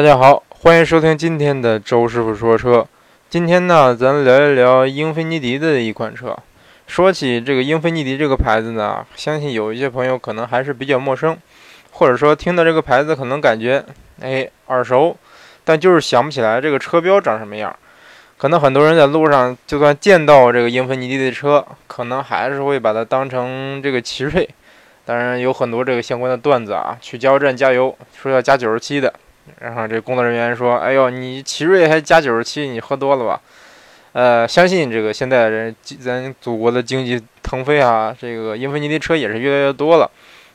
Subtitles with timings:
[0.00, 2.86] 大家好，欢迎收听今天的周师傅说车。
[3.28, 6.34] 今天呢，咱聊一聊英菲尼迪的一款车。
[6.86, 11.36] 说起这个英菲尼迪这个牌子呢，相信有一些朋友可能还是比较陌生，
[11.90, 13.84] 或者说听到这个牌子可能感觉
[14.22, 15.14] 哎耳熟，
[15.64, 17.76] 但就是想不起来这个车标长什么样。
[18.38, 24.48] 可能很多人在路上就算见到这个英菲尼迪的车，可能还是会把它当成这个奇瑞。
[25.04, 29.12] 当然有很多这个相关的段子啊，去加油站加油说要加九十七的，
[29.58, 33.40] 然后这工作人员说：“哎呦，你奇瑞还加九十七，你喝多了吧？”
[34.12, 40.10] 呃，相信这个现在人咱祖国的经济腾飞啊，这个英菲尼迪车也是越来越多了，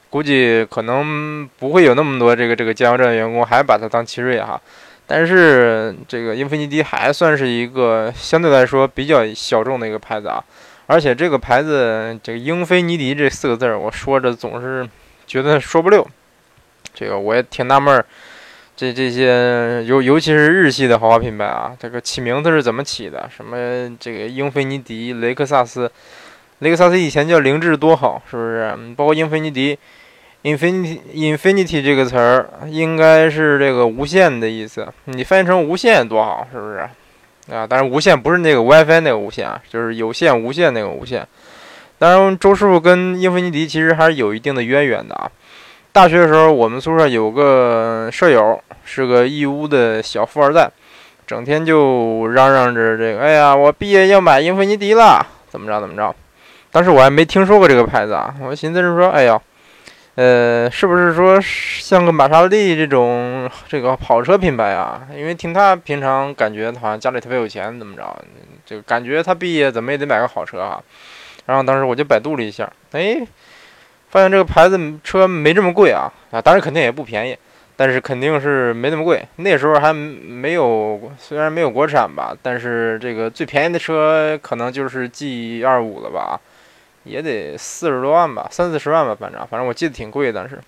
[0.09, 4.62] 估计可能不会有那么多这个这个加油站员工还把它当奇瑞哈。
[5.07, 10.43] 但是这个英菲尼迪还算是一个相对来说比较小众的一个牌子啊，
[10.88, 14.85] 而且这个牌子这个英菲尼迪这四个字，我说着总是
[15.26, 16.05] 觉得说不溜，
[16.93, 18.04] 这个我也挺纳闷。
[18.75, 23.29] 这这些尤尤其是日系的豪华品牌啊，这个起名字是怎么起的？
[23.34, 25.90] 什么这个英菲尼迪、雷克萨斯，
[26.59, 28.76] 雷克萨斯以前叫凌志多好，是不是？
[28.98, 29.79] 包括英菲尼迪
[30.43, 36.79] ，infinity infinity 这个词儿应该是这个无限的意思，你翻译成无限多好，是不是？
[37.55, 41.26] 啊，当然无线不是那个 WiFi 那个无线啊，就是有线无线那个无线。
[41.98, 45.32] 当然，周师傅跟英菲尼迪其实还是有一定的渊源的啊。
[45.96, 50.70] 大学的时候，我们宿舍有个舍友是个义乌的小富二代，
[51.26, 56.13] 整天就嚷嚷着这个：“哎呀，我毕业要买英菲尼迪了，怎么着怎么着。”
[56.70, 59.41] 当时我还没听说过这个牌子啊，我寻思着说：“哎呀，
[60.16, 65.01] 呃，是不是说像个玛莎拉蒂这种这个跑车品牌啊？
[65.16, 68.03] 因为听他平常感觉好像家里特别有钱，怎么着？
[68.66, 70.78] 这个感觉他毕业怎么也得买个好车啊。”
[71.47, 73.25] 然后当时我就百度了一下，哎。
[74.16, 77.38] 发现这个牌子车没这么贵啊啊，当然肯定也不便宜，
[77.75, 79.22] 但是肯定是没那么贵。
[79.35, 86.40] 那时候还没有，虽然没有国产吧，但是这个最便宜的车可能就是 G 二五了吧，
[87.03, 90.62] 也得四十多万吧，三四十万吧，反正反正我记得挺贵，但是。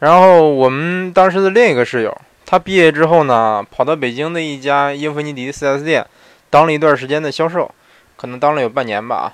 [0.00, 2.12] 然后我们当时的另一个室友，
[2.44, 6.04] 他毕业之后呢，跑到北京的一家英菲尼迪 4S 店，
[6.50, 7.72] 当了一段时间的销售，
[8.16, 9.32] 可能当了有半年吧。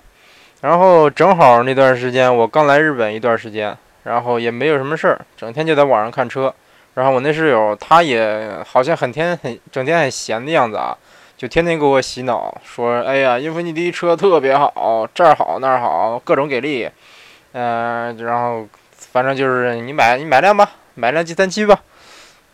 [0.65, 6.55] 然后正好那段时间我刚来日本一段时间，然后也没有什么事儿，整天就在网上看车。
[6.95, 10.97] 然后我那室友他也好像很天很整天很闲的样子啊，
[11.37, 16.89] 就天天给我洗脑说：“哎呀，英菲尼迪车特别好，这儿好那儿好，各种给力。”
[17.53, 18.67] 嗯，然后
[19.13, 21.79] 反正就是你买你买辆吧，买辆 G 三七吧。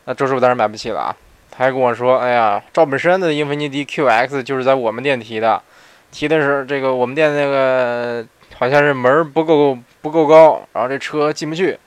[0.06, 1.16] 那周师傅当然买不起了啊，
[1.48, 5.62] 他还跟我说：“哎呀，赵本山的英菲尼迪 QX 就是在我们店提的。”
[6.10, 8.24] 提的是这个，我们店那个
[8.56, 11.78] 好像是门不够不够高，然后这车进不去，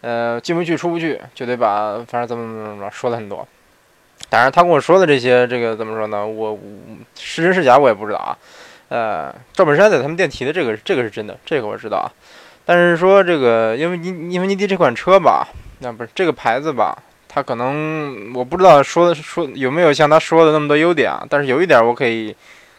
[0.00, 3.46] 呃，进不去出不去，就得把反正怎么怎么怎么说了很多。
[4.28, 6.26] 当然他跟我说的这些，这个怎么说呢？
[6.26, 6.58] 我
[7.16, 8.36] 是真是假我也不知道啊。
[8.88, 12.06] 呃，赵本山在他们店提的这个这个是真的，这个我知道啊。
[12.64, 15.48] 但是说这个因为尼因为尼迪这款车吧，
[15.78, 21.24] 那不是这个牌子吧，他可能我不知道说说有没有像他说的那么多优点啊。
[21.28, 22.34] 但是有一点我可以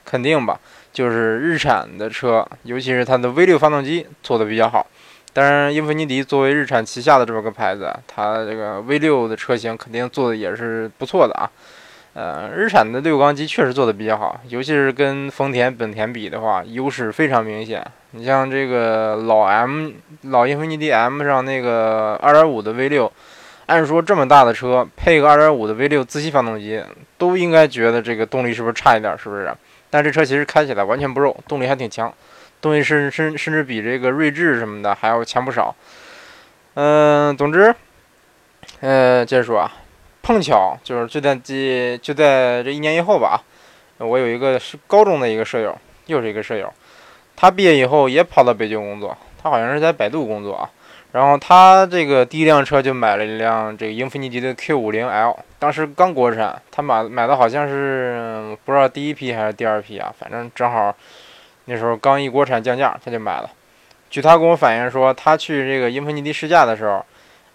[0.05, 0.59] 肯定吧。
[0.91, 4.85] 就是日产的车，尤其是它的 V6 发动机做的比较好。
[5.33, 11.49] 当然，英菲尼迪作为日产旗下的这么个牌子，它这个 V6 的车型肯定做的也是不错的啊。
[12.13, 17.81] 呃，日产的六缸机确实做的比较好，尤其是跟丰田、本田比的话，优势非常明显。
[18.11, 19.91] 你像这个老 M
[20.23, 23.09] 老英菲尼迪 M 上那个2.5的 V6，
[23.67, 26.83] 按说这么大的车配个2.5的 V6 自吸发动机，
[27.17, 29.17] 都应该觉得这个动力是不是差一点？
[29.17, 29.49] 是不是？
[29.91, 32.11] 但这车其实开起来完全不肉，动力还挺强，
[32.59, 35.75] 动力甚甚甚至比这个锐志什么的还要强不少。
[36.73, 37.75] 嗯，总之，
[38.79, 39.71] 呃，接着说啊，
[40.23, 43.43] 碰巧就是就在这就在这一年以后吧，
[43.97, 46.73] 我有一个是高中的一个舍友，又是一个舍友，
[47.35, 50.69] 他毕业以后也跑到北京工作，他好像是在百度工作啊。
[51.13, 60.95] 然后他这个第一辆车就买了一辆这个英菲尼迪的 Q50L，当时刚国产，他买买的好像是不知道第一批还是第二批啊，反正正好
[61.65, 63.49] 那时候刚一国产降价，他就买了。
[64.09, 67.05] 据他跟我反映说，他去这个英菲尼迪试驾的时候，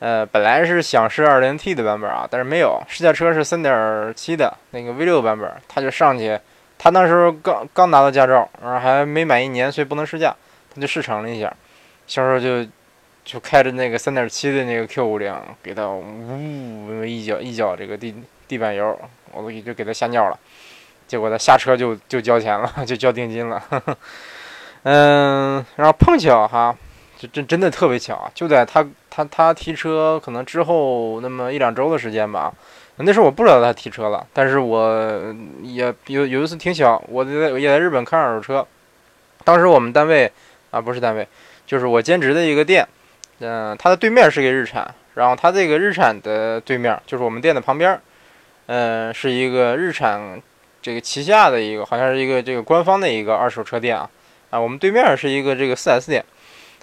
[0.01, 6.39] 呃，本来是想试 2.0T 的版本啊，但是没有，试驾车是3.7的那个 V6 版本，他就上去，
[6.77, 10.37] 他那时候刚刚拿到驾照，然后还没满一年，所以不能试驾，
[10.75, 11.51] 他就试乘了一下，
[12.07, 12.71] 销售就。
[13.27, 18.15] 就开着那个三点七的那个 Q 五零，给他呜一脚一脚这个地
[18.47, 18.97] 地板油，
[19.33, 20.39] 我都就给他吓尿了。
[21.09, 23.61] 结果他下车就就交钱了， 就交定金了。
[24.85, 26.73] 嗯，然后碰巧哈，
[27.19, 32.55] 就真真的特别巧，就在他他他提车可能之后那么一两周的时间吧。
[32.99, 38.65] 那时候我不知道他提车了，但是我也有有一次挺巧，我在也在日本看二手车。
[39.43, 40.31] 当时我们单位
[40.71, 41.27] 啊，不是单位，
[41.67, 42.87] 就是我兼职的一个店，
[43.41, 48.01] 嗯，它的对面是个日产，然后它这个日产的对面就是我们店的旁边，
[48.67, 50.41] 嗯，是一个日产
[50.81, 54.09] 这个旗下的一个，好像是一个这个官方的一个二手车店啊，
[54.51, 56.25] 啊，我们对面是一个这个 4S 店。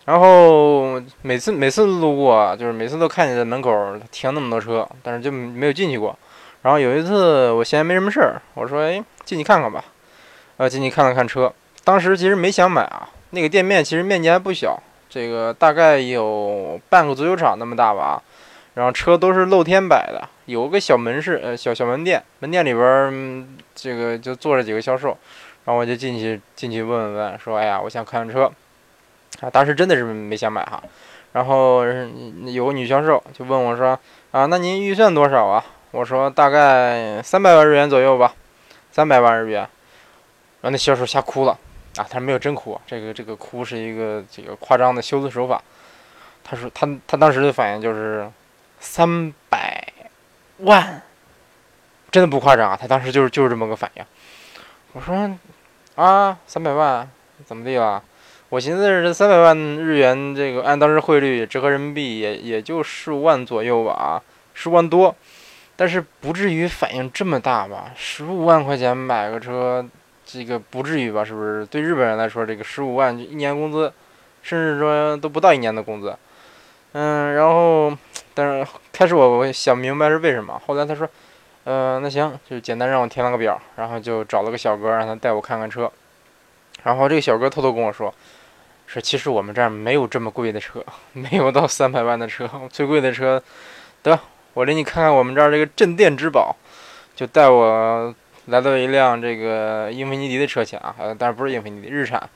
[0.06, 6.18] 然后每次每次路过，就是每次都看见在门口停那么多车，但是就没有进去过。
[6.62, 9.84] 然后有一次我闲没什么事儿，我说：“哎，进去看看吧。”
[10.58, 11.52] 呃，进去看了看车。
[11.86, 14.78] 当时其实没想买啊，那个店面其实面积还不小，
[15.14, 18.20] 这个大概有半个足球场那么大吧。
[18.74, 25.10] 然后车都是露天摆的，有个小门市，呃，小小门店，门店里边这个就坐着几个销售。
[25.66, 28.52] 然后我就进去进去问问问，说：“哎呀，我想看看车。”
[29.42, 30.82] 啊，当时真的是没想买哈，
[31.34, 31.86] 然后
[32.46, 33.98] 有个女销售就问我说
[34.32, 38.34] ：“啊，那您预算多少啊？”我说：“大概三百万日元左右吧，
[38.92, 39.62] 三百万日元。”
[40.62, 41.56] 然后那销售吓哭了
[41.98, 45.62] 啊，他没有真哭，这个这个哭是一个这个夸张的修辞手法。
[46.44, 48.30] 他说他他当时的反应就是
[48.80, 49.88] 三百
[50.58, 51.02] 万，
[52.12, 54.06] 真的不夸张啊，他当时就是就是这么个反应。
[54.94, 55.38] 我说
[55.96, 57.10] ：“啊，三百万
[57.46, 58.04] 怎么地了？”
[58.50, 64.22] 我寻思这三百万日元，这个按当时汇率折合人民币也也就十五万左右吧，
[64.54, 65.16] 十五万多，
[65.76, 67.92] 但是不至于反应这么大吧？
[67.96, 69.84] 十五万块钱买个车，
[70.26, 71.24] 这个不至于吧？
[71.24, 71.66] 是不是？
[71.66, 73.92] 对日本人来说，这个十五万一年工资，
[74.42, 76.16] 甚至说都不到一年的工资。
[76.94, 77.96] 嗯，然后，
[78.34, 81.10] 但是开始我我想明白是为什么，后来他说，
[81.66, 85.92] 嗯，那行，就简单让我填了个表，然后就找了个小哥让他带我看看车，
[86.84, 88.14] 然后这个小哥偷偷跟我说。
[88.86, 90.84] 说，其实我们这儿没有这么贵的车，
[91.14, 92.48] 没有到三百万的车。
[92.70, 93.42] 最贵的车，
[94.04, 94.20] 得
[94.54, 96.56] 我领你看看我们这儿这个镇店之宝，
[97.16, 98.14] 就带我
[98.48, 102.30] 来到一辆这个英菲尼迪的车前啊，当然不是英菲尼迪，日产，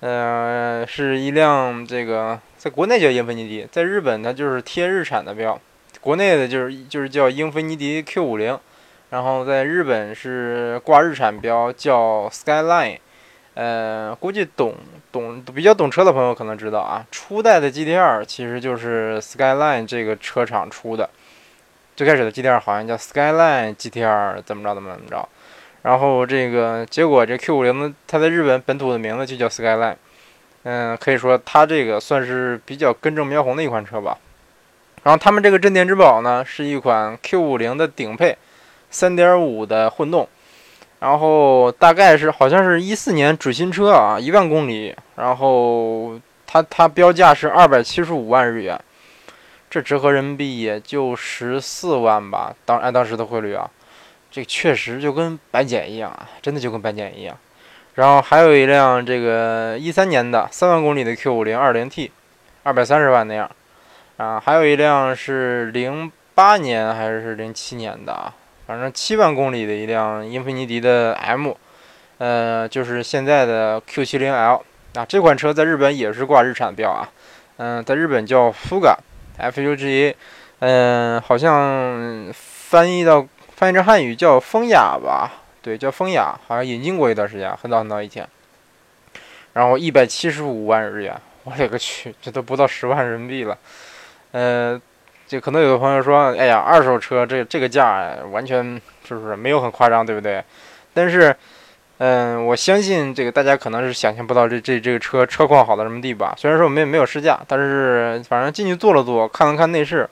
[0.00, 5.58] 呃，是一辆这个在国内叫英菲尼迪，在日本它就是贴日产的标，
[6.00, 8.58] 国内的就是就是叫英菲尼迪 Q 五零，
[9.08, 12.98] 然后在日本是挂日产标叫 Skyline。
[13.54, 14.74] 呃，估计懂
[15.10, 21.10] 懂比较懂车的朋友可能知道啊，初代的 GT2 其实就是 Skyline 这个车厂出的。
[22.00, 25.28] 最开始的 GT2 好像叫 Skyline GT2，怎么着怎么怎么着。
[25.82, 29.96] 然后这个结果这 Q50 的它在日本本土的名字就叫 Skyline。
[30.62, 34.16] 嗯，可以说它这个算是比较根正苗红的一款车吧。
[35.02, 38.34] 然后他们这个镇店之宝呢，是一款 Q50 的顶配
[38.90, 40.26] 3.5的混动。
[41.00, 48.80] 然后大概是好像是一四年准新车啊，一万公里，然后它它标价是二百七十五万日元，
[49.70, 53.70] 这折合人民币也就十四万吧，当按当时的汇率啊，
[54.28, 57.38] 这确实就跟白捡一样啊，真的就跟白捡一样。
[57.94, 62.10] 然后还有一辆这个一三年的三万公里的 Q 五零二零 T，
[62.64, 63.50] 二百三十万那样，
[64.16, 68.34] 啊，还有一辆是零八年还是零七年的啊。
[68.66, 71.52] 反正七万公里的一辆英菲尼迪的 M，
[72.18, 74.62] 呃，就是现在的 Q70L
[74.94, 77.08] 啊，这款车在日本也是挂日产标啊，
[77.56, 78.52] 嗯，在日本叫
[79.48, 80.14] fuga，
[80.58, 85.30] 嗯，好像翻译到翻译成汉语叫风雅吧，
[85.62, 88.28] 对，叫风雅，好像引进过一段时间，很早很早以前。
[89.52, 93.56] 然后一百七十五万日元，我勒个去，这都不到十万人民币了，
[94.32, 94.80] 呃。
[95.30, 100.42] 就可能有的朋友说：“哎呀，二手车这这个价完全是不是没有很夸张，对不对？”
[100.92, 101.32] 但是，
[102.02, 106.34] 嗯，我相信这个大家可能是想象不到这这这个车车况好到什么地步吧。
[106.34, 110.08] 虽然说我们也没有试驾，但是反正进去坐了坐，看了看内饰，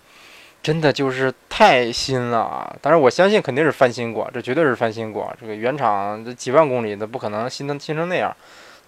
[0.62, 2.76] 真的就是太新了啊！
[2.83, 5.35] 当然我相信肯定是翻新过，这绝对是翻新过。
[5.40, 8.37] 这个原厂这几万公里的不可能新成新成那样，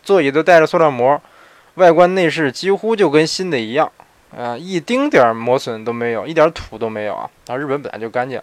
[0.03, 1.19] 座椅都带着塑料膜，
[1.77, 3.91] 外观内饰几乎就跟新的一样。
[4.37, 7.31] 啊，一丁点磨损都没有，一点土都没有啊！
[7.47, 8.39] 啊，日本本来就干净，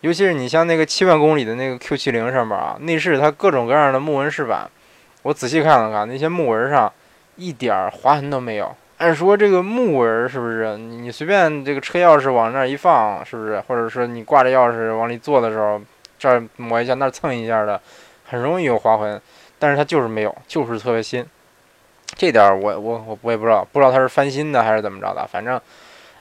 [0.00, 4.68] 尤其是你像那个七万公里的那个 Q70 上面啊，内饰它各种各样的木纹饰板，
[5.22, 6.92] 我仔细看了看，那些木纹上
[7.36, 8.74] 一点划痕都没有。
[8.98, 13.60] 按说这个木纹是不是你随便这个车钥匙往那儿一放，是不是？
[13.66, 15.80] 或者说你挂着钥匙往里坐的时候，
[16.18, 17.80] 这儿磨一下，那儿蹭一下的，
[18.28, 19.20] 很容易有划痕。
[19.58, 21.24] 但是它就是没有，就是特别新。
[22.16, 25.60] 这点我我我我也不知道，不知道他是翻新的还是怎么着的，反正，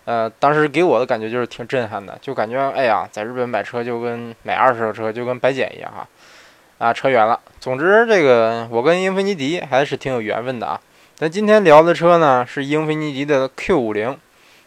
[0.08, 6.08] 呃，当时给我的感觉就是挺震撼的，就感觉哎呀，在日本买车就跟买二手车就跟白捡一样哈，
[6.78, 7.38] 啊，扯远了。
[7.60, 10.80] 总之，这个我跟英菲尼迪还是挺有缘分的啊。
[11.16, 14.18] 咱今天聊的车呢是英菲尼迪的 Q 五零，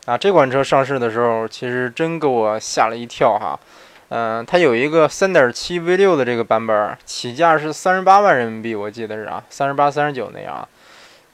[0.05, 3.59] 啊，这款车上市的时候，其实真给我吓了一跳哈。
[4.11, 10.69] 嗯，它有一个3.7 V6 的这个版本，起价是三十八万人民币，我记得是啊，三十八、三十九那样。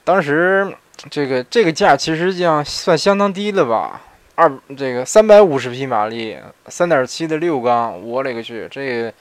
[0.07, 0.73] 当时
[1.09, 3.99] 这个这个价其实这样算相当低了吧？
[4.35, 6.37] 二这个三百五十匹马力，
[6.67, 9.13] 三点七的六缸，我勒个去，这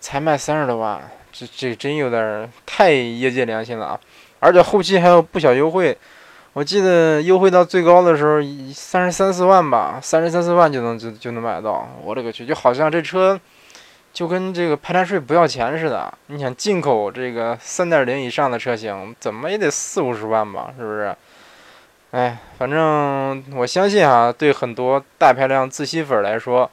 [0.00, 0.98] 才卖三十多万，
[1.30, 4.00] 这这真有点太业界良心了啊！
[4.40, 5.94] 而且后期还有不小优惠，
[6.54, 8.40] 我记得优惠到最高的时候
[8.72, 13.38] 三十三四万吧，三十三四万就能就就能买到，我勒个去，就好像这车
[14.16, 16.10] 就跟这个排碳税不要钱似的。
[16.28, 21.14] 你想进口这个三点零以上的车型，怎么也得四五十万吧，是不是？
[22.12, 26.70] 哎，反正我相信啊，对很多大排量自吸粉来说，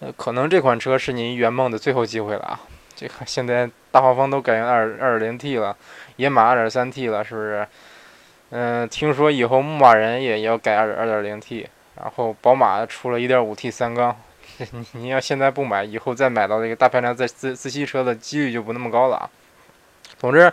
[0.00, 2.60] 呃，可能这款车是您圆梦的最后机会了啊。
[2.96, 5.76] 这个现在大黄蜂都改成二二点零 T 了，
[6.16, 7.64] 野马二点三 T 了，是不是？
[8.50, 14.16] 嗯，听说以后牧马人也要改二二点零 T，然后宝马出了一点五 T 三缸，
[14.72, 19.30] 你你要现在不买，以后再买到这个大排量自自自吸车的几率就不那么高了啊。
[20.18, 20.52] 总之，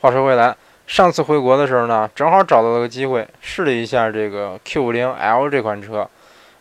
[0.00, 0.56] 话说回来。
[0.86, 6.10] 上次回国的时候呢，正好找到了个机会试了一下这个 Q50L 这款车，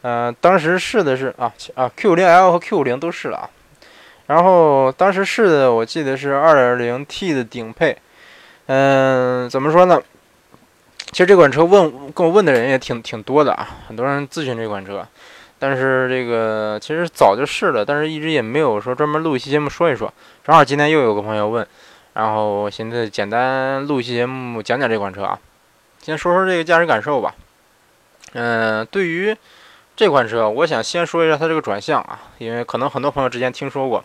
[0.04, 3.50] 嗯，当时试的是啊啊 Q50L 和 Q50 都试了啊，
[4.28, 7.98] 然后当时试的我记得是 2.0T 的顶配，
[8.68, 10.00] 嗯，怎么说呢？
[11.12, 15.08] 其实这款车问跟我问的人也挺挺多的啊，很多人咨询这款车，
[15.60, 20.12] 但是这个其实早就试了，但是一直也没有说专门录一期节目说一说，
[20.44, 21.68] 正好今天又有个朋友问。
[22.14, 25.40] 然后我现在简单录一期节目，讲讲这款车啊。
[26.02, 27.36] 先说说这个驾驶感受吧。
[28.34, 29.36] 嗯，对于
[29.96, 34.04] 这款车，我想先说一下它这个转向啊，因为可能很多朋友之前听说过，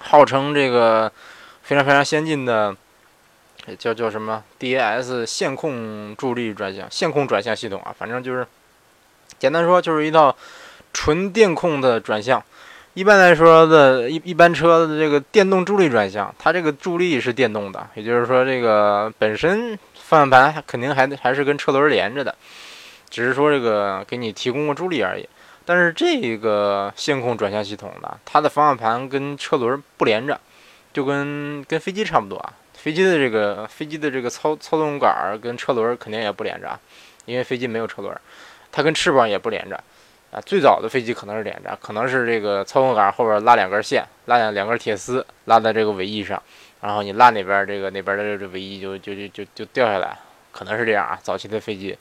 [0.00, 1.10] 号称这个
[1.62, 2.74] 非常非常先进的，
[3.78, 8.46] 叫叫什么 DAS 线控助力转向、线控转向系统啊，反正就是
[9.38, 10.34] 简单说就是一套
[10.92, 12.42] 纯电控的转向。
[12.94, 22.34] 一般来说的一一般车的这个电动助力转向，它这个助力是电动的，也就是说这个本身方向盘肯定还还是跟车轮连着的，
[23.08, 25.26] 只是说这个给你提供个助力而已。
[25.64, 30.38] 但是这个线控转向系统呢，它的方向盘跟车轮不连着，
[30.92, 32.52] 就跟跟飞机差不多啊。
[32.74, 36.78] 飞机的这个飞机的这个操操纵杆跟车轮肯定也不连着啊，
[37.24, 38.14] 因为飞机没有车轮，
[38.70, 39.82] 它跟翅膀也不连着。
[40.32, 46.42] 啊，最早的飞机可能是连着，可能是这个操纵杆后边拉两根线，拉两两根铁丝，拉在这个尾翼上，
[46.80, 50.16] 然后你拉哪边，这个那边的这尾翼就就就就就掉下来，
[50.50, 51.18] 可能是这样啊。
[51.22, 51.94] 早期的飞机，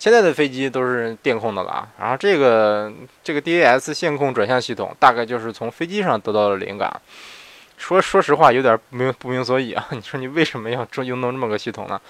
[0.00, 1.88] 现在的飞机都是电控的了啊。
[2.00, 6.92] 然后这个这个 DAS 线控转向系统，大概就是从飞机上得到了灵感。
[7.78, 9.86] 说说实话，有点不明不明所以啊。
[9.92, 12.00] 你说你为什么要用弄这么个系统呢？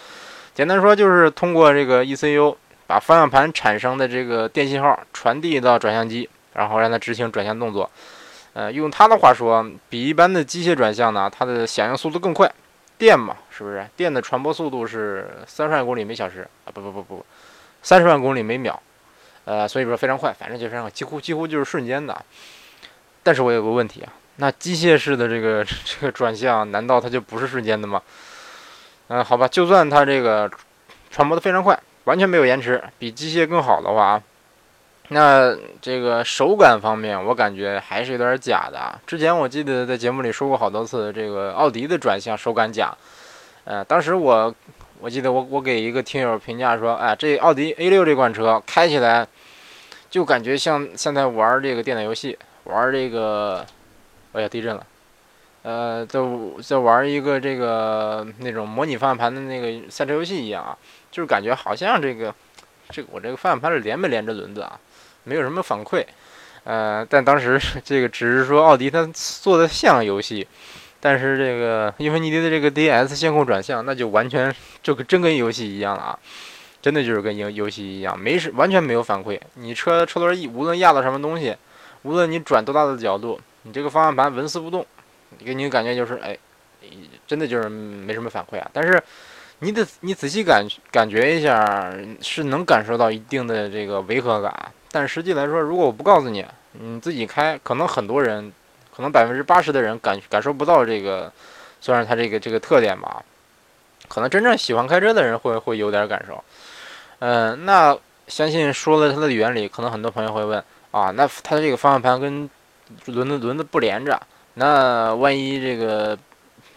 [0.55, 2.57] 简单说，就是通过这个 ECU。
[2.87, 7.91] 把方向盘产生的这个电信号传递到转向机，然后让它执行转向动作。
[8.53, 12.51] 呃，用他的话说，比一般的机械转向呢，它的响应速度更快。
[12.97, 13.87] 电嘛，是不是？
[13.95, 16.73] 电的传播速度是三十万公里每小时啊？
[16.73, 17.27] 不不不不，
[17.83, 18.83] 三十万公里每秒。
[19.45, 22.25] 呃，所以说非常快，反正就非常快几乎几乎就是瞬间的。
[23.23, 28.01] 但是我有个问题啊，那机械式的这个 这个转向，难道它就不是瞬间的吗？
[29.09, 30.51] 嗯，好吧，就算它这个
[31.11, 31.79] 传播的非常快。
[32.07, 34.21] 完全没有延迟，比机械更好的话，
[35.09, 38.99] 那这个手感方面，我感觉还是有点假的。
[39.07, 42.93] 之前我记得在节目里说过好多次，这个奥迪的转向手感假。
[43.65, 44.55] 呃，当时我
[45.01, 49.27] 我记得我我给一个听友评价说，哎，这奥迪 A6 这款车开起来
[50.09, 53.67] 就感觉像像在玩这个电脑游戏，玩这个，
[54.33, 54.87] 哎呀，地震了。
[55.63, 56.21] 呃，在
[56.63, 60.79] 在玩一个这个那种模拟方向盘的那个赛车游戏一样啊，
[61.17, 62.35] 就是感觉好像这个，
[62.91, 64.79] 这个我这个方向盘是连没连着轮子啊，
[65.25, 66.05] 没有什么反馈。
[66.65, 70.47] 呃，但当时这个只是说奥迪它做的像游戏，
[71.01, 76.19] 但是这个英菲尼迪的这个 DS 线控转向，那就完全就跟真跟游戏一样了啊，
[76.83, 79.41] 真的就是跟游游戏一样，没是完全没有反馈。
[79.55, 81.57] 你车车轮一无论压到什么东西，
[82.03, 84.87] 无论你转多大的角度，你这个方向盘纹丝不动。
[85.43, 86.37] 给你感觉就是，哎，
[87.27, 88.71] 真的就是没什么反馈啊。
[88.73, 89.03] 但是，
[89.61, 94.73] 你得你仔细感感觉一下，是能感受到一定的这个违和感。
[94.91, 98.53] 但实际来说，如果我不告诉你，你自己开，可能很多人，
[98.95, 101.33] 可能百分之八十的人感感受不到这个，
[101.81, 103.23] 虽然它这个这个特点吧，
[104.09, 106.43] 可能真正喜欢开车的人会会有点感受。
[107.21, 107.97] 嗯，那
[108.29, 112.49] 相信说了它的原理，可能很多朋友会问啊，那它这个方向盘跟
[113.07, 114.21] 轮子轮子不连着。
[114.55, 116.17] 那万一这个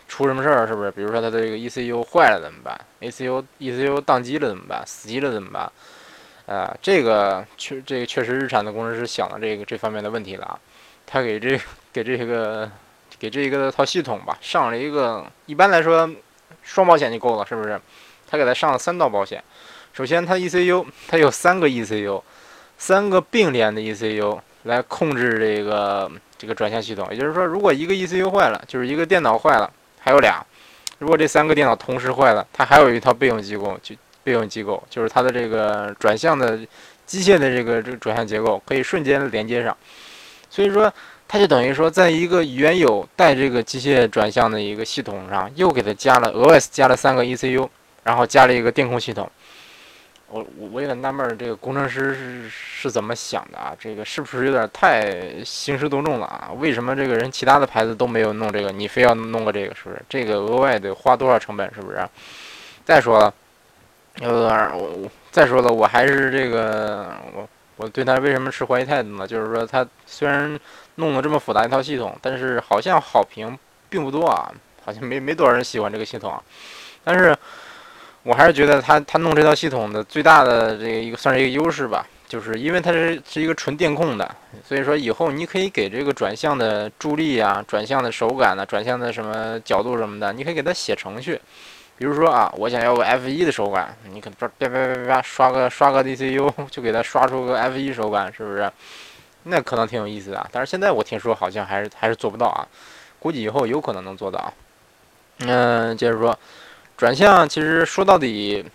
[0.10, 0.92] 出什么事儿，是不是？
[0.92, 4.84] 比如说它的这个 ECU 坏了怎么办？ECU ECU 宕机了怎么办？
[4.86, 5.72] 死机了怎么办？
[6.48, 10.60] 呃，这个确这个确实日产的工程师想了这个这方面的问题了啊，
[11.06, 11.58] 他给这
[11.94, 12.70] 给这个
[13.20, 16.10] 给这一个套系统吧上了一个，一般来说
[16.64, 17.80] 双保险就够了，是不是？
[18.28, 19.44] 他给他上了三道保险。
[19.92, 22.22] 首先，它 ECU 它有三个 ECU，
[22.78, 27.08] 三个并联的 ECU 来控制这个这个转向系统。
[27.12, 29.70] 也就是说，如果一个 ECU 坏了，就是一个电脑坏了，
[30.10, 30.44] 还有俩；
[30.98, 36.58] 如果这三个电脑同时坏了，它还有一套备用机构，就备用机构就是它的这个转向的
[37.06, 39.78] 机械的这个这个转向结构可以瞬间连接上。
[40.50, 40.92] 所以说，
[41.28, 47.70] 它就等于说，在一个原有带这个机械转向的一个系统上，又给它加了额外加了三个 ECU，
[48.02, 49.30] 然后加了一个电控系统。
[50.32, 53.76] 我我我有点纳闷，这个工程师是是怎么想的啊？
[53.80, 56.52] 这个是不是有点太兴师动众了啊？
[56.60, 59.74] 为什么这个人其他的牌子都没有弄这个，你非要弄个这个？
[59.74, 60.02] 是不是？
[60.08, 61.74] 这个额外得花多少成本？
[61.74, 62.08] 是不是？
[62.86, 63.34] 再说了，
[64.18, 69.26] 有点我再说了，我还是这个我我对他为什么持怀疑态度呢？
[69.26, 70.60] 就是说他虽然
[70.96, 73.58] 弄了这么复杂一套系统，但是好像好评
[73.90, 74.52] 并不多啊，
[74.86, 76.40] 好像没没多少人喜欢这个系统，
[77.04, 77.36] 但是。
[78.24, 91.40] 我还是觉得他他弄这套系统的最大的这个一个算是一个优势吧，就是因为它是是一个纯电控的，所以说以后你可以给这个转向的助力啊、转向的手感呢、转向的什么角度什么的，你可以给它写程序。
[91.98, 98.72] 比如说啊，我想要个 F1 的手感，你可能啪啪啪啪刷个刷个 DCU 就给它刷出个 F1 手感，是不是？
[99.44, 100.50] 那可能挺有意思的。
[100.52, 102.68] 但是现在我听说好像还是还是做不到啊，
[103.18, 104.54] 估计以后有可能能做到。
[105.40, 106.38] 嗯，接着说。
[107.00, 108.66] 转向其实说到底，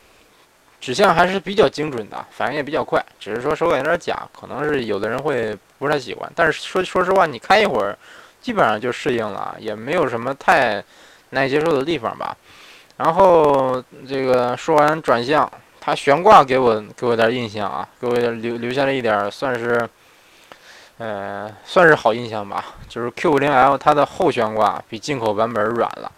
[0.80, 6.32] 指向还是比较精准的，反应也比较快，只是说手感有点假，可能是有的人会不太喜欢。
[6.34, 7.94] 但是说说实话，你开一会儿，
[8.40, 10.82] 基本上就适应了，也没有什么太
[11.30, 12.34] 难以接受的地方吧。
[12.96, 19.86] 然后这个说完转向，它悬挂给我给我点印象啊，给我留留下了一点算是，
[20.96, 22.64] 呃，算是好印象吧。
[22.88, 26.10] 就是 Q50L 它的后悬挂比进口版本软了。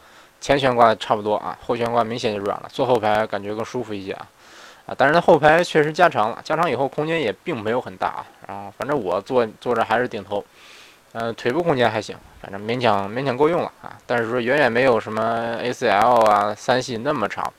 [0.46, 4.28] 前悬挂差不多啊，后悬挂明显就软了，坐后排感觉更舒服一些啊，
[4.86, 10.44] 啊，但是它后排确实加长了，加长以后空间也并没有很大啊，然后反正我坐坐着还是顶头，
[11.10, 17.52] 呃，腿部空间还行，反正勉强勉强够用了啊，但是说远远没有什么 A4L 啊、三系那么长，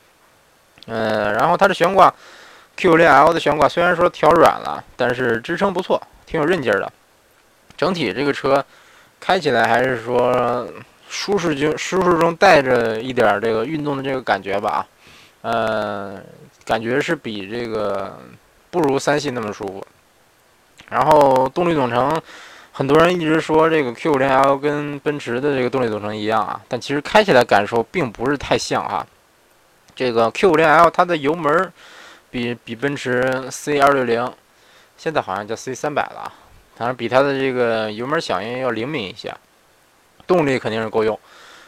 [0.86, 2.14] 嗯，然后它的悬挂
[2.78, 6.90] Q50L 的悬挂虽然说调软了，但是支撑不错，挺有韧劲儿的，
[7.76, 8.64] 整体这个车
[9.20, 10.66] 开起来还是说。
[11.18, 14.86] 舒适就舒适中带着一点这个运动的这个感觉吧，
[15.42, 16.22] 呃，
[16.64, 18.20] 感觉是比这个
[18.70, 19.86] 不如三系那么舒服。
[20.90, 22.22] 然后动力总成，
[22.72, 29.06] 很多人一直说这个 Q50L 跟奔驰的这个动力总成一样啊，但其实开起来感受并不是太像哈。
[29.96, 31.74] 这个 Q50L 它的油门
[32.30, 34.32] 比比奔驰 C260，
[34.96, 36.32] 现在好像叫 C300 了，
[36.76, 39.34] 反正比它的这个油门响应要灵敏一些。
[40.28, 41.18] 动力肯定是够用，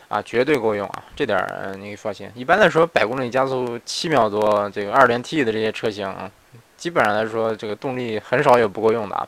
[0.09, 2.29] 啊，绝对够用啊，这点儿你放心。
[2.35, 6.29] 一般来说，百公里加速七秒多，这个二点 T 的这些车型啊，
[6.75, 9.25] 基本上来说，这个动力很少有不够用的啊。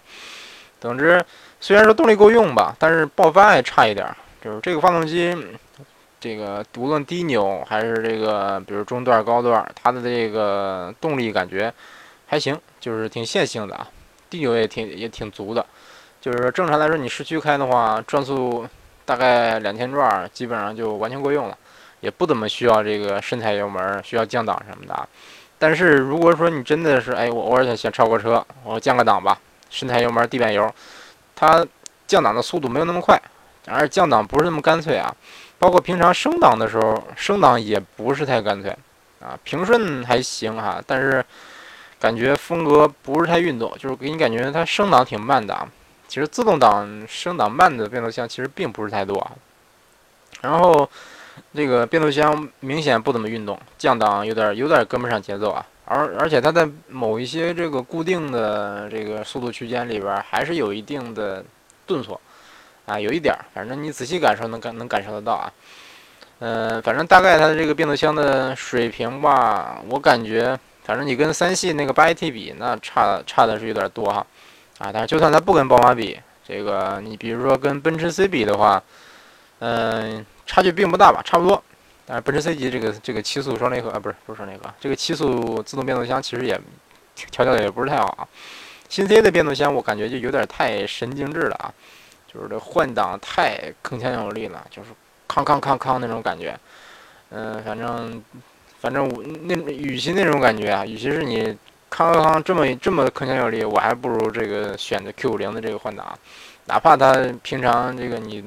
[0.79, 1.23] 总之，
[1.59, 4.15] 虽然说动力够用吧，但是爆发还差一点儿。
[4.43, 5.35] 就是这个发动机，
[6.19, 11.73] 这个无论低扭还是这个，比如中段、高段，它的这个动力感觉
[12.25, 13.87] 还行，就是挺线性的啊，
[14.29, 15.65] 低扭也挺也挺足的。
[16.19, 18.67] 就是说正常来说，你市区开的话，转速。
[19.12, 21.58] 大概两千转，基本上就完全够用了，
[22.00, 25.10] 也不怎么需要这个深踩油门，需要降档什么的。
[25.60, 29.38] 但是如果说你真的是，哎，我偶尔想想超过车，我降个档吧，
[29.69, 30.74] 深踩油门，地板油，
[31.36, 31.67] 它
[32.08, 33.21] 降档的速度没有那么快，
[33.67, 35.13] 而降档不是那么干脆啊。
[35.60, 38.74] 包括平常升档的时候，升档也不是太干脆
[39.19, 39.38] 啊。
[39.43, 41.21] 平顺还行哈，但是
[42.00, 45.67] 感觉风格不是太运动，就是给你感觉它升档挺慢的啊。
[46.12, 49.32] 其实自动挡升档慢的变速箱其实并不是太多啊，
[50.41, 50.89] 然后
[51.56, 61.41] 这个变速箱明显不怎么运动，降档有点有点跟不上节奏啊，而而且它在某一些这个固定的这个速度区间里边还是有一定的
[61.88, 62.19] 顿挫
[62.86, 65.47] 啊，有一点儿，反正你仔细感受能感能感受得到啊，
[66.39, 74.28] 嗯，反正大概它的这个变速箱的水平吧，我感觉反正你跟三系那个八 AT 比，那差差的是有点多哈。
[74.81, 78.81] 啊，但是就算它不跟宝马比，这个你比如说跟奔驰 C 比的话，
[79.59, 81.63] 嗯，差距并不大吧，差不多。
[82.07, 86.59] 但是奔驰 C 级这个这个七速双离合啊，不是不是双离合，这个七速自动变速箱其实也
[87.29, 88.27] 调教的也不是太好啊。
[88.89, 91.71] 新 C 的变速箱我感觉就有点太神经质了啊，
[92.27, 94.89] 就是这换挡太铿锵有力了，就是
[95.27, 96.59] 康康康康那种感觉。
[97.29, 98.23] 嗯，反正
[98.79, 101.55] 反正我那与其那种感觉啊，与其是你。
[101.91, 106.17] 康康康这么这么铿锵有力，我还不如这个选择 Q 五零的这个换挡，
[106.65, 108.41] 哪怕它平常这个你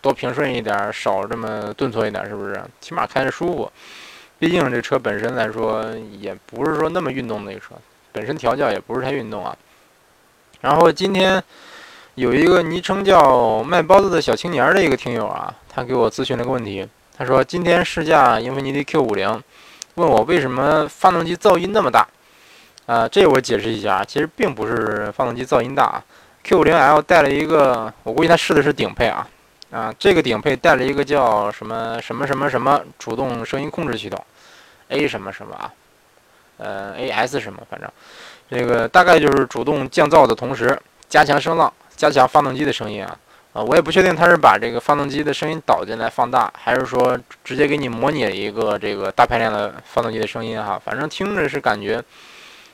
[0.00, 2.58] 多平顺一点，少这么顿挫一点，是不是？
[2.80, 3.70] 起码开着舒服。
[4.38, 5.84] 毕竟这车本身来说，
[6.18, 7.74] 也不是说那么运动的一个车，
[8.12, 9.54] 本身调教也不是太运动啊。
[10.62, 11.42] 然后今天
[12.14, 19.42] 有一个昵称叫卖包子的小青年的一个听友啊，他给我咨询了个问题，他说今天试驾英菲尼迪 Q 五零，
[19.96, 22.08] 问我为什么发动机噪音那么大。
[22.86, 26.00] 啊，这我解释一下，其实并不是发动机噪音大
[26.44, 29.28] ，Q 五零 L 带了一个，我估计他试的是顶配啊。
[29.72, 34.24] 啊，这个顶配带了一个叫什么什么什么什么主动声音控制系统
[34.88, 35.72] ，A 什么什么啊，
[36.58, 37.90] 呃，AS 什么，反正
[38.48, 43.18] 这个大概就是主动降噪的同时加强声浪，加强发动机的声音啊。
[43.52, 50.80] 啊，我也不确定它是把这个发动机的声音导进来放大，还是说直接给你模拟一个这个大排量的发动机的声音哈。
[50.82, 52.02] 反正听着是感觉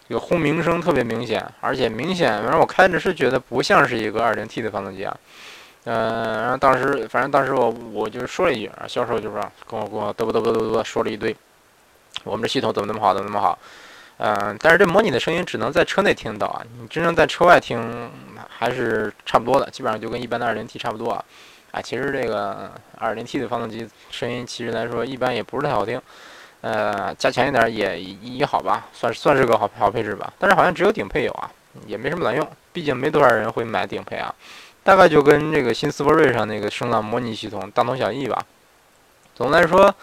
[0.09, 5.17] 这个轰鸣声特别明显，而且明显，反正我开着是觉得不像是一个 2.0T 的发动机啊。
[5.85, 11.35] 嗯，然后当时，反正当时我我就说了一句啊，销售就说跟我跟我嘚啵嘚啵嘚啵说了一堆，
[12.23, 13.59] 我们这系统怎么那么好，怎么那么好，
[14.19, 18.09] 嗯，但是这模拟的声音只能在车内听到啊，你真正在车外听
[18.49, 21.25] 还是差不多的，基本上就跟一般的 2.0T 差不多啊，
[21.73, 26.01] 啊，其实这个 2.0T 的发动机声音其实来说一般也不是太好听，
[26.63, 31.51] 呃，加强一点也也好吧，算算是个好好配置吧，但是好像只有顶配有啊，
[31.87, 34.35] 也没什么卵用，毕竟没多少人会买顶配啊。
[34.85, 38.45] 大概就跟这个新斯铂瑞上那个声浪模拟系统大同小异吧。
[39.35, 39.95] 总的来说，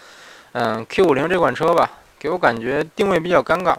[0.52, 3.74] 嗯，Q 五零这款车吧，给我感觉定位比较尴尬。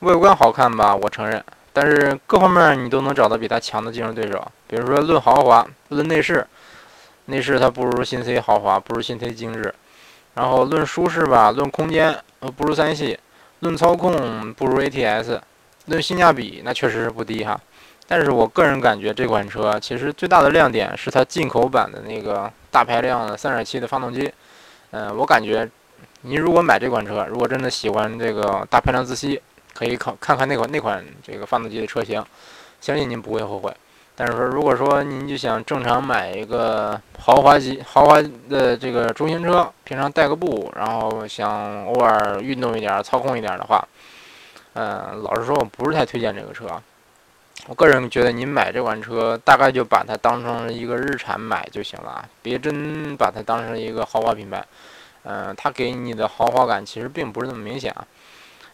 [0.00, 4.44] 外观好看吧，我承认，但是各方面你都能找到比它强的竞争对手。
[4.66, 6.46] 比如说论豪华，论内饰，
[7.26, 9.74] 内饰它不如新 C 豪华，不如新 C 精致。
[10.34, 13.18] 然后论舒适吧，论空间呃不如三系，
[13.60, 15.40] 论操控不如 ATS，
[15.86, 17.60] 论性价比那确实是不低哈。
[18.06, 24.32] 但是我个人感觉这款车其实最大的亮点是它进口版的那个大排量的3.7的发动机。
[24.90, 25.68] 嗯，我感觉
[26.22, 29.40] 您如果买这款车，如果真的喜欢这个大排量自吸，
[29.74, 32.24] 可以考看看那款那款这个发动机的车型，
[32.80, 33.72] 相信您不会后悔。
[34.20, 43.82] 但是说如果说您就想正常买一个豪华级豪华的这个中型车，平常带个步，然后想偶尔运动一点、操控一点的话，
[44.74, 46.66] 嗯，老实说我不是太推荐这个车。
[47.66, 54.62] 我个人觉得，您买这款车，大概就把它当成一个日产买就行了，别真把它当成一个豪华品牌。
[55.22, 58.04] 嗯，它给你的豪华感其实并不是那么明显啊。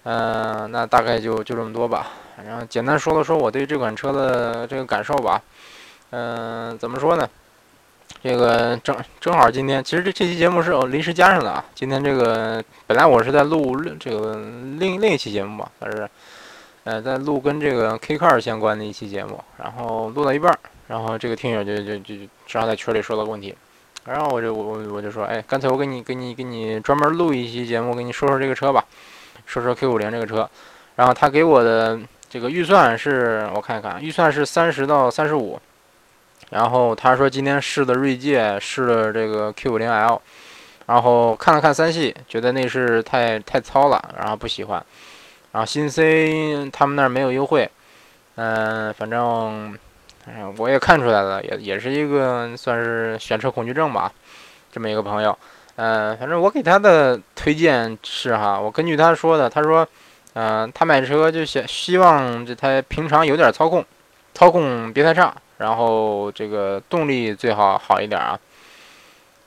[0.03, 2.09] 嗯，那大概就就这么多吧。
[2.45, 5.41] 然后简单说了说我对这款车的这个感受吧。
[6.11, 7.29] 嗯，怎么说呢？
[8.23, 11.65] 这个正正好今天，其实这这期节目是我临时加上的啊。
[11.75, 14.35] 今天这个本来我是在录这个
[14.79, 16.09] 另另一期节目吧，但是。
[16.89, 22.15] 呃，在录跟这个 K Car 相关的一期节目，然后录到一半，然后这个听友就就就
[22.47, 23.53] 正好在群里说了个问题，
[24.05, 28.85] 然后我就我我就说，哎，干脆我给你给你给你专门录一期节目，给你说说这个车吧，
[29.47, 30.49] 说说 Q 五零这个车，
[30.95, 35.59] 然后他给我的这个预算是我看一看，预算是三十到三十五，
[36.51, 40.21] 然后他说今天试的锐界，试了这个 Q 五零 L，
[40.87, 44.85] 然后看了看三系，觉得内饰太太糙了，然后不喜欢。
[45.53, 47.71] 然后新 C 他们那儿没有优惠，
[48.35, 49.79] 嗯，反正，
[50.27, 54.13] 哎呀，我也看出来了，也也是一个算是选车恐惧症吧，
[54.71, 55.39] 这么一个朋友，
[55.77, 59.87] 嗯，反正我给他的推荐是哈，我根据他说的，他说，
[60.39, 63.83] 嗯，他买车就想希望这台平常有点操控，
[64.35, 68.39] 操控别太差，然后这个动力最好好一点啊，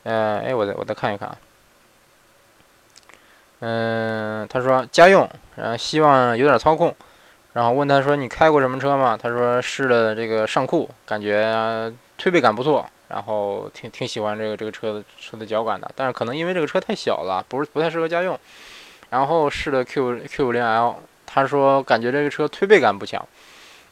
[0.01, 1.37] 嗯，哎，我再我再看一看啊。
[3.59, 6.95] 嗯，他说家用，然后希望有点操控，
[7.53, 9.15] 然后问他说你开过什么车吗？
[9.15, 18.39] 他说试了这个尚酷，感觉推背感不错，然后挺挺喜欢这个这个车的车的脚感的，但是可能因为这个车太小了，不是不太适合家用。
[19.09, 23.25] 然后试了 Q Q 五零 L，他说感觉这个车推背感不强，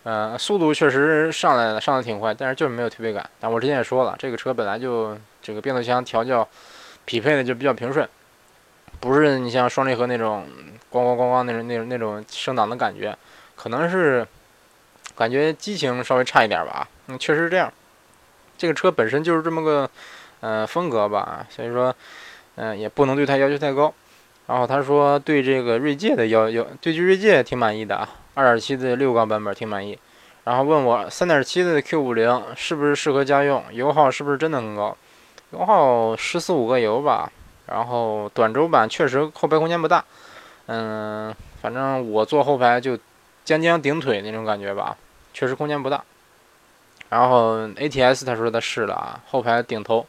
[0.04, 3.30] 呃，速度确实上来了，上的挺快，但是就是没有推背感。
[3.40, 6.48] 但我之前也说了，这个车本来就这个变速箱调教
[7.06, 8.08] 匹配的就比较平顺。
[9.00, 10.48] 不是你像双离合那种
[10.92, 13.16] 咣咣咣咣那种那种那种升档的感觉，
[13.56, 14.26] 可能是
[15.16, 16.88] 感觉激情稍微差一点吧。
[17.08, 17.72] 嗯，确实是这样。
[18.58, 19.90] 这个车本身就是这么个
[20.40, 21.96] 呃风格吧，所以说
[22.56, 23.94] 嗯也不能对它要求太高。
[24.48, 29.98] 然后他说对这个锐界的要要对这锐界挺满意的啊，2.7的六缸版本挺满意。
[30.46, 34.96] 然后问我3.7的 Q50 是不是适合家用，油耗是不是真的很高？
[35.52, 37.32] 油耗十四五个油吧。
[37.68, 40.06] 然后短轴版确实后排空间不大，
[40.68, 42.98] 嗯，反正我坐后排就
[43.44, 44.96] 将将顶腿那种感觉吧，
[45.34, 46.02] 确实空间不大。
[47.10, 50.06] 然后 ATS 他说他试了啊，后排顶头，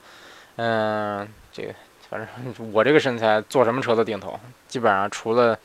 [0.55, 1.75] 嗯，这个
[2.11, 5.59] 反正我这个身材坐什么车都顶头，基本上除了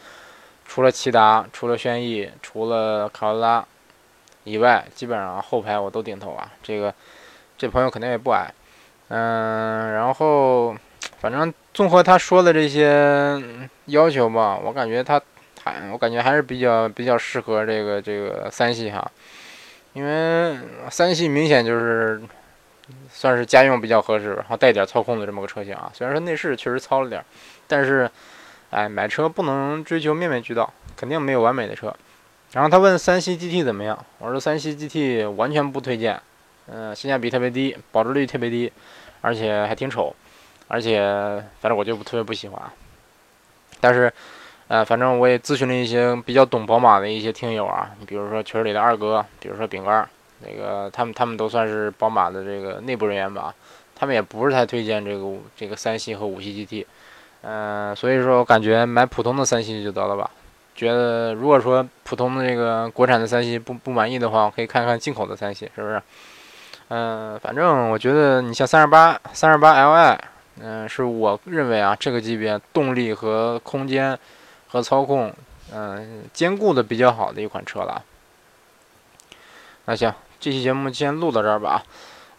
[0.66, 3.66] 除了骐达、除了轩逸、除了卡罗拉
[4.44, 6.52] 以外，基本上后排我都顶头啊。
[6.62, 6.94] 这个
[7.58, 8.54] 这朋友肯定也不矮，
[9.08, 10.76] 嗯，然后
[11.20, 13.42] 反正综合他说的这些
[13.86, 15.22] 要求吧，我感觉他
[15.64, 19.10] 还我感觉还是比较比较适合这个这个三系哈。
[19.94, 20.58] 因为
[20.90, 22.20] 三系明显就是
[23.12, 25.92] 算是家用比较合适，然后带点操控的这么个车型啊。
[25.94, 27.24] 虽然说内饰确实糙了点，
[27.68, 28.10] 但是，
[28.70, 31.94] 哎，买车不能追求面面俱到，肯定没有完美的车。
[32.52, 36.22] 然后他问三系 GT 怎么样，我说三系 GT 完全不推荐，
[36.68, 38.72] 嗯，性价比特别低，保值率特别低，
[39.22, 40.16] 而且还挺丑，
[40.68, 42.62] 而且反正我就特别不喜欢。
[43.80, 44.12] 但是。
[44.70, 50.10] 呃，反正我也咨询了一些比较懂宝马的一些听友啊，你比如说群里的二哥，比如说饼干，
[50.46, 53.54] 那个他们他们都算是宝马的这个内部人员吧，
[53.96, 56.86] 他们也不是太推荐这个这个三系和五系 GT，
[57.42, 60.30] 嗯，所以说我感觉买普通的三系就得了吧。
[60.76, 66.02] 觉得如果说普通的这个国产的三系不不满意的话，我可以看看进口的三系，是不是？
[66.90, 70.18] 嗯，反正我觉得你像三十八三十八 Li，
[70.60, 74.20] 嗯，是我认为啊这个级别动力和空间。
[74.74, 75.32] 和操控，
[75.72, 78.04] 嗯，兼顾的比较好的一款车了。
[79.86, 80.12] 那行，
[80.44, 81.82] 这期节目先录到这儿吧。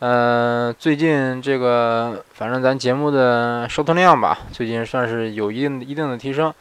[0.01, 6.53] 嗯，最近这个，反正咱节目的收听量吧，最近算是有一定一定的提升。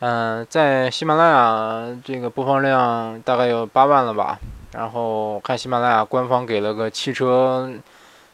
[0.00, 4.40] 嗯，在喜马拉雅这个播放量大概有八万了吧。
[4.72, 7.70] 然后看喜马拉雅官方给了个汽车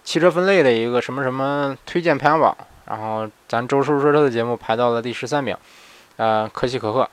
[0.02, 5.54] 汽车分类的一个什么什么推荐排行榜，然后咱周叔说车的节目排到了第十三名。
[6.16, 7.06] 啊，可喜可贺。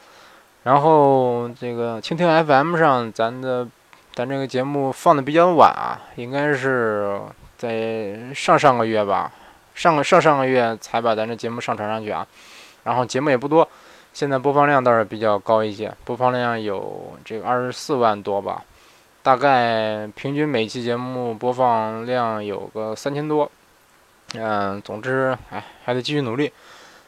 [0.64, 3.68] 然后这个蜻蜓 FM 上，咱的
[4.14, 7.20] 咱这个节目放的比较晚啊，应该是
[7.58, 9.32] 在上上个月吧，
[9.74, 12.28] 上个上上个月才把咱这节目上传上去啊。
[12.84, 13.68] 然后节目也不多，
[14.14, 18.64] 现在播放量倒是比较高一些，播放量有这个二十四万多吧，
[19.24, 23.50] 大概平均每期节目播放量有个三千多。
[24.34, 26.52] 嗯，总之，哎，还得继续努力。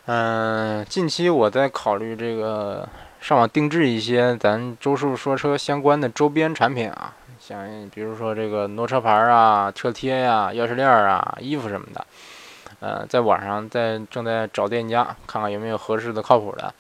[0.06, 2.88] 嗯，近期我在考虑这个
[3.24, 12.06] 上网定制一些咱周师傅说车相关的周边产品啊，像比如说这个挪车牌啊、车贴呀、钥匙链啊、衣服什么的。
[12.82, 16.74] 呃，在网上在正在找店家，看看有没有合适的、靠谱的。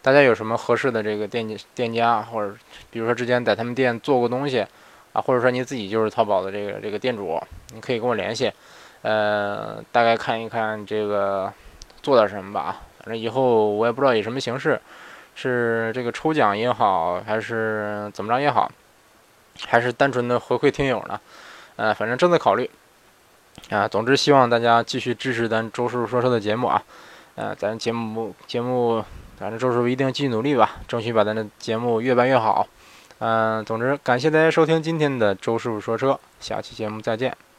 [0.00, 2.56] 大家有什么合适的这个店店家，或者
[2.90, 4.66] 比如说之前在他们店做过东西
[5.12, 7.38] 啊，或者说你自己就是淘宝的这个这个店主，
[7.74, 8.50] 你可以跟我联系。
[9.02, 11.52] 呃，大概看一看这个。
[12.02, 14.80] 做点什么吧，反正以后我也不知道以什么形式，
[15.34, 18.70] 是这个抽奖也好，还是怎么着也好，
[19.66, 21.20] 还是单纯的回馈听友呢？
[21.76, 22.70] 呃，反正正在考虑。
[23.70, 26.82] 啊，总之希望大家继续支持咱周师傅说车的节目啊。
[27.34, 29.04] 呃，咱节目节目，
[29.38, 32.66] 反正周师傅一定继续努力吧，争取把咱的节目越办越好。
[33.18, 37.49] 嗯，总之感谢大家收听今天的周师傅说车，下期节目再见。